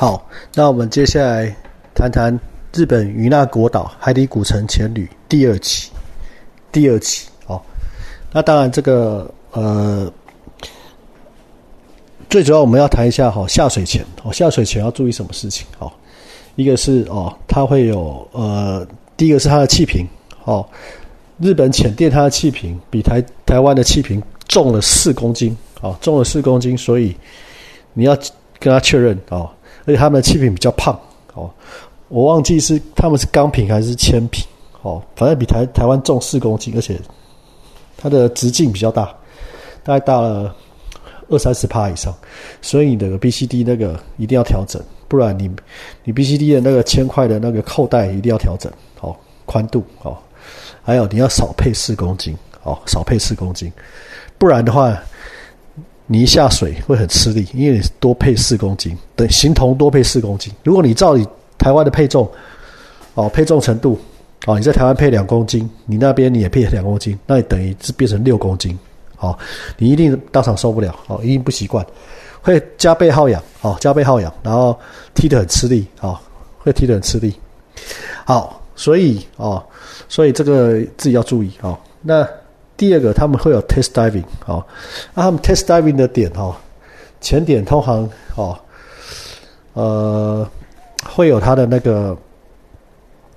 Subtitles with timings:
[0.00, 1.54] 好，那我们接下来
[1.94, 2.34] 谈谈
[2.72, 5.90] 日本与那国岛海底古城前旅第二期。
[6.72, 7.60] 第二期，哦，
[8.32, 10.10] 那当然这个呃，
[12.30, 15.66] 最主要我们要谈一下哈，下水前哦，下水前要注意什么事情？
[15.78, 15.92] 哦，
[16.56, 18.88] 一个是哦，它会有呃，
[19.18, 20.08] 第一个是它的气瓶
[20.44, 20.66] 哦，
[21.36, 27.14] 日本浅店它的气瓶比台台湾的气瓶重了四公斤哦，重了四公斤，所以
[27.92, 28.16] 你要
[28.58, 29.46] 跟他确认哦。
[29.90, 30.96] 而且他们的气瓶比较胖，
[31.34, 31.50] 哦，
[32.06, 34.46] 我忘记是他们是钢瓶还是铅瓶，
[34.82, 36.96] 哦，反正比台台湾重四公斤，而且
[37.96, 39.06] 它的直径比较大，
[39.82, 40.54] 大概大了
[41.28, 42.14] 二三十帕以上，
[42.62, 45.50] 所以你的 B C D 那个一定要调整，不然你
[46.04, 50.16] 你 B C D 的那个铅块的那个扣带一定要调整，哦，宽度哦，
[50.84, 53.72] 还有你要少配四公斤，哦，少配四公斤，
[54.38, 54.96] 不然的话。
[56.12, 60.52] 你一下水会很吃力，因为你多配四公斤，等形同多配四公斤。
[60.64, 61.24] 如果你照你
[61.56, 62.28] 台湾的配重，
[63.14, 63.96] 哦，配重程度，
[64.44, 68.76] 哦，你在台湾配两公斤，你那边你也配两公斤，那你等于是变成六公斤，
[69.20, 69.38] 哦，
[69.78, 71.86] 你一定当场受不了，哦，一定不习惯，
[72.42, 74.76] 会加倍耗氧，哦，加倍耗氧，然后
[75.14, 76.18] 踢得很吃力，哦，
[76.58, 77.32] 会踢得很吃力。
[78.24, 79.64] 好，所以哦，
[80.08, 82.26] 所以这个自己要注意，哦，那。
[82.80, 84.64] 第二个，他们会有 test diving，哦，
[85.12, 86.56] 那他们 test diving 的点，哈，
[87.20, 88.58] 前点通常，哦，
[89.74, 90.48] 呃，
[91.04, 92.16] 会有他的那个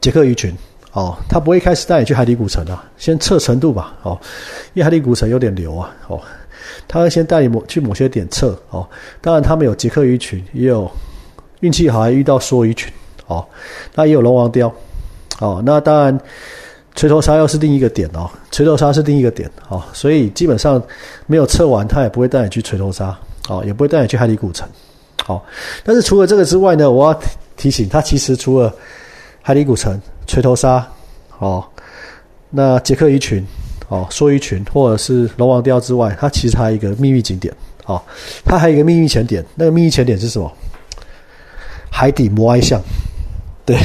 [0.00, 0.56] 杰克鱼群，
[0.92, 4.16] 哦，他不会开始带你去海底古城啊，先测程度吧，哦，
[4.72, 6.20] 因为海底古城有点流啊，哦，
[6.86, 8.88] 他会先带你某去某些点测，哦，
[9.20, 10.88] 当然他们有杰克鱼群，也有
[11.58, 12.92] 运气好还遇到梭鱼群，
[13.26, 13.44] 哦，
[13.96, 14.72] 那也有龙王雕，
[15.40, 16.16] 哦，那当然。
[16.94, 20.80] 锤头鲨又是另一个点哦，锤头鲨是另一个点哦，所以基本上
[21.26, 23.16] 没有测完，他也不会带你去锤头鲨
[23.48, 24.68] 哦，也不会带你去海底古城，
[25.24, 25.44] 好。
[25.82, 27.20] 但是除了这个之外呢，我要
[27.56, 28.72] 提醒他，其实除了
[29.42, 30.86] 海底古城、锤头鲨
[31.40, 31.64] 哦，
[32.48, 33.44] 那杰克鱼群
[33.88, 37.52] 哦、梭鱼群或者是龙王雕之外，它其实还有一个秘密景点
[37.86, 38.00] 哦，
[38.44, 40.50] 它还有一个秘密潜点，那个秘密潜点是什么？
[41.90, 42.80] 海底摩埃像，
[43.66, 43.76] 对。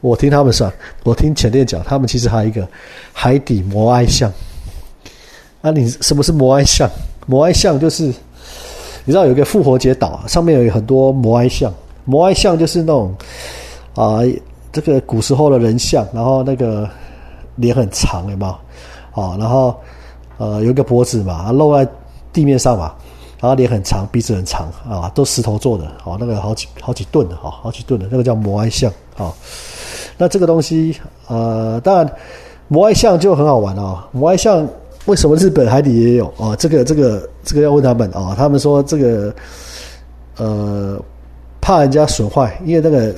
[0.00, 0.72] 我听他们说，
[1.02, 2.66] 我听前店讲，他们其实还有一个
[3.12, 4.32] 海底摩埃像。
[5.60, 6.88] 那你什么是摩埃像？
[7.26, 11.72] 摩埃像就是你知道有一个复活节岛，上面有很多摩埃像。
[12.04, 13.14] 摩埃像就是那种
[13.94, 14.20] 啊，
[14.72, 16.88] 这个古时候的人像，然后那个
[17.56, 19.20] 脸很长，有没有？
[19.20, 19.74] 啊，然后
[20.36, 21.90] 呃有一个脖子嘛，露在
[22.32, 22.94] 地面上嘛，
[23.40, 29.34] 然后脸很长，鼻子很长啊，都石头做的，哦，那个好几好几吨的，哈，好几吨的，那个叫摩埃像，啊。
[30.18, 30.94] 那这个东西，
[31.28, 32.12] 呃，当然，
[32.66, 34.08] 摩埃像就很好玩啊。
[34.10, 34.68] 摩埃像
[35.06, 36.56] 为什么日本海底也有啊？
[36.56, 38.34] 这个、这个、这个要问他们啊。
[38.36, 39.34] 他们说这个，
[40.36, 41.00] 呃，
[41.60, 43.14] 怕人家损坏，因为那个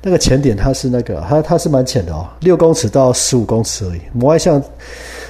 [0.00, 4.00] 那个浅点它是那个，它它是蛮浅的哦，六公尺到十五公尺而已。
[4.12, 4.62] 摩埃像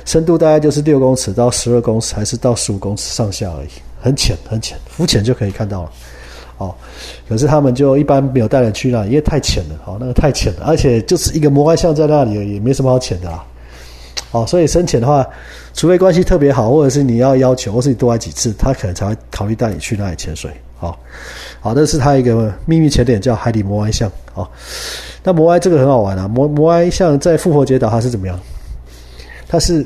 [0.05, 3.69] 深度大概就是六公尺到十二公尺，还是到十五公尺上下而已，
[4.01, 5.91] 很浅很浅，浮潜就可以看到了。
[6.59, 6.75] 哦，
[7.29, 9.75] 可是他们就一般没有带人去那，因为太浅了。
[9.85, 13.45] 哦，那个太浅了，而且就是一个摩埃像在那里，也没什么好潜的啦。
[14.31, 15.27] 哦，所以深潜的话，
[15.75, 20.51] 除非关系特别好，或者是你要要求，或是你多来几次，他可能才会考虑带你去那里潜水。
[20.79, 20.99] 好，
[21.61, 24.11] 好，这是他一个秘密潜点，叫海底摩埃像。
[24.35, 24.49] 哦，
[25.23, 28.39] 那摩埃这个很好玩啊，摩摩埃像在复活节岛它是怎么样？
[29.49, 29.85] 它是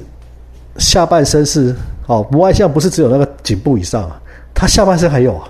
[0.78, 1.75] 下半身是
[2.06, 4.20] 哦，摩埃像不是只有那个颈部以上啊，
[4.54, 5.48] 它下半身还有啊。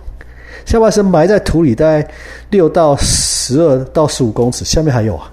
[0.64, 2.06] 下半身埋在土里，大概
[2.50, 5.30] 六到十二到十五公尺，下面还有啊。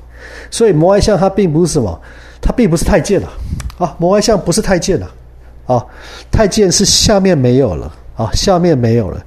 [0.50, 2.00] 所以摩埃像它并不是什么，
[2.42, 3.30] 它并不是太监啊。
[3.78, 5.12] 啊，摩埃像不是太监啊。
[5.68, 5.86] 啊，
[6.32, 9.22] 太监是下面没有了啊，下面没有了，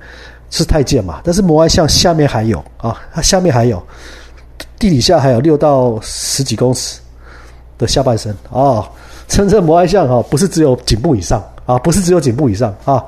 [0.51, 1.21] 是太监嘛。
[1.23, 3.83] 但是摩埃像下面还有啊，它下面还有，
[4.79, 6.99] 地底下还有六到十几公尺
[7.77, 8.89] 的下半身啊。
[9.29, 13.05] 真正摩埃像啊，不是只有颈部以上啊，不是只有颈部以上啊。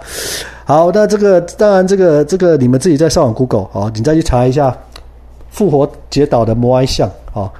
[0.64, 4.76] 好，那这个当然，这个这个你们自己在上网 Google 啊，你再去查一下
[5.50, 7.50] 复活节岛的摩埃像啊，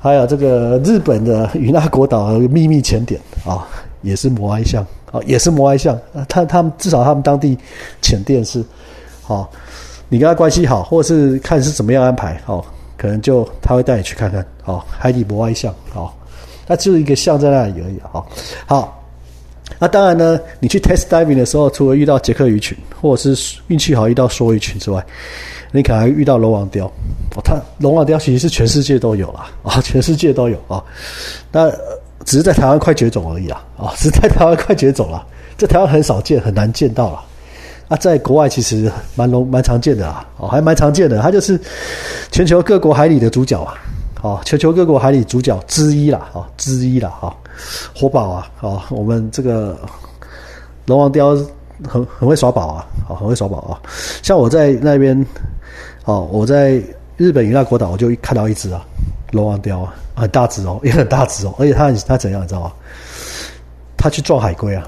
[0.00, 3.66] 还有这个日本的与那国岛的秘密潜点啊，
[4.02, 5.96] 也是摩埃像啊，也是摩埃像。
[6.28, 7.56] 他他们至少他们当地
[8.02, 8.64] 潜店是
[9.22, 9.48] 好，
[10.08, 12.64] 你跟他关系好，或是看是怎么样安排哦，
[12.96, 16.10] 可能就他会带你去看看哦，海底摩埃像哦，
[16.66, 18.22] 那就是一个像在那里而已啊，
[18.66, 18.97] 好。
[19.78, 25.04] 那当然呢，你去 test diving 的时候，除了遇到杰克鱼群，或者是运气好遇到梭鱼群之外，
[25.70, 26.86] 你可能还遇到龙王雕。
[27.36, 30.82] 哦，它龙王雕其实是全世界都有啦，啊，全世界都有啊。
[31.52, 31.70] 那
[32.24, 35.24] 只是在台湾快绝种而已啦，啊， 只是在台湾快绝种了，
[35.56, 37.22] 在台湾很少见，很难见到了。
[37.88, 41.22] 啊，在国外其实蛮容蛮常见的啊，哦，还蛮常见的。
[41.22, 41.58] 它就是
[42.30, 43.74] 全球各国海里的主角啊，
[44.20, 47.34] 哦，全球各国海里主角之一啦，哦，之一啦，哈，
[47.94, 49.76] 活宝啊，哦，我们这个
[50.86, 51.36] 龙王雕
[51.86, 53.80] 很很会耍宝啊，哦，很会耍宝啊。
[54.22, 55.26] 像我在那边，
[56.04, 56.82] 哦，我在
[57.16, 58.84] 日本与那国岛，我就看到一只啊，
[59.32, 62.72] 龙王雕啊，很大只哦，也很大只哦，而且它它怎样，你知道吗？
[63.96, 64.84] 他去撞海龟啊，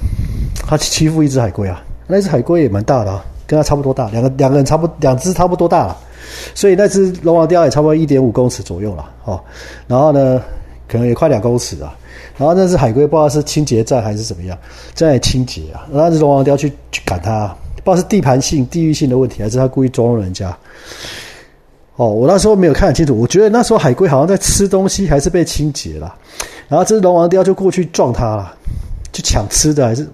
[0.66, 1.82] 他欺负一只海龟啊。
[2.06, 5.96] 那只海龟也蛮大的啊，跟它差不多大，两个两个人差不两只差不多大了，
[6.54, 9.40] 所以那只龙王雕也差不多一点五公尺左右了哦。
[9.86, 10.40] 然后呢，
[10.90, 11.96] 可能也快两公尺啊。
[12.36, 14.58] 然后那只海龟不知道是清洁站还是怎么样，
[14.94, 15.86] 在清洁啊。
[15.90, 17.46] 那只龙王雕去去赶它，
[17.84, 20.56] 不知道是地盘性、地域性的问题，还是他故意捉弄人家。
[21.96, 26.14] 哦，我那时候没有看清楚，我觉得那时候海龟好像在吃东西，还是被清洁了。
[26.68, 28.54] 然后这只龙王雕就过去撞它了，
[29.12, 30.06] 去抢吃的还是？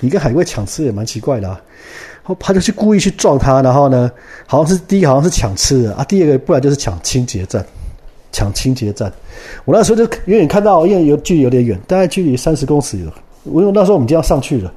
[0.00, 1.60] 你跟海龟抢吃也蛮奇怪的啊，
[2.22, 4.10] 后他就去故意去撞它，然后呢，
[4.46, 7.64] 好像是第一好像是抢吃的啊，第二个不然就是抢清洁站，
[8.32, 9.12] 抢清洁站。
[9.64, 13.12] 我那时候就远远看到，因为有距离有点远，大概距离三十公尺有。
[13.44, 14.72] 我那时候我们就要上去了，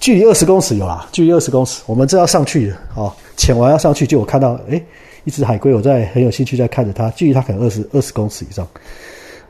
[0.00, 4.82] 距离二十公尺有啦，距离二十公尺，我们正要上去了啊，潜完要上去，就我看到哎，
[5.24, 8.66] 一只海龟，我在很有兴趣在看着它，距离它可能二十二十公尺以上，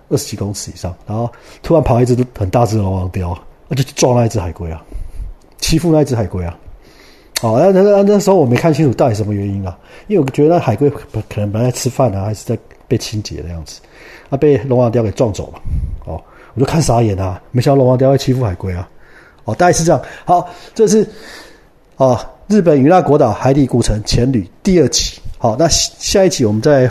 [0.09, 1.31] 二十几公尺以上，然后
[1.63, 3.37] 突然跑一只很大只的龙王雕。
[3.69, 4.81] 那就撞那一只海龟啊，
[5.59, 6.57] 欺负那一只海龟啊！
[7.43, 9.77] 哦，那那那那时候我没看清楚到底什么原因啊，
[10.07, 12.57] 因为我觉得那海龟可能本来在吃饭啊，还是在
[12.89, 13.81] 被清洁的样子，
[14.31, 15.61] 啊，被龙王雕给撞走了。
[16.07, 16.23] 哦，
[16.55, 18.89] 我就看傻眼啊，没想到龙王雕会欺负海龟啊！
[19.45, 20.01] 哦，大概是这样。
[20.25, 21.09] 好，这是
[21.97, 22.19] 哦，
[22.49, 25.21] 日本与那国岛海底古城潜旅第二集。
[25.39, 26.89] 好，那下一集我们再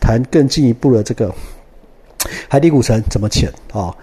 [0.00, 1.34] 谈更进一步的这个
[2.48, 3.94] 海底古城怎么潜啊？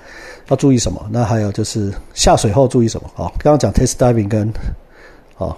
[0.48, 1.04] 要注意什么？
[1.10, 3.10] 那还有就是下水后注意什么？
[3.16, 4.48] 哦，刚刚讲 test diving 跟
[5.38, 5.56] 啊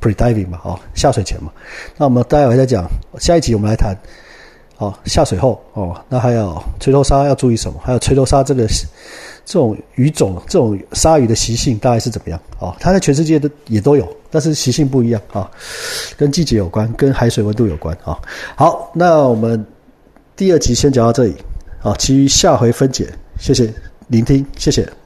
[0.00, 1.50] pre diving 嘛，啊，下水前嘛。
[1.96, 2.88] 那我们待会再讲，
[3.18, 3.96] 下一集我们来谈，
[4.80, 7.78] 哦，下水后哦，那还有锤头鲨要注意什么？
[7.84, 8.66] 还有锤头鲨这个
[9.44, 12.40] 这种鱼种，这种鲨鱼的习性大概是怎么样？
[12.58, 15.50] 啊，它在全世界都也都有，但是习性不一样啊，
[16.16, 18.18] 跟季节有关，跟海水温度有关啊。
[18.56, 19.62] 好，那我们
[20.34, 21.36] 第二集先讲到这里，
[21.82, 23.06] 啊，其余下回分解。
[23.38, 23.70] 谢谢
[24.08, 24.99] 聆听，谢谢。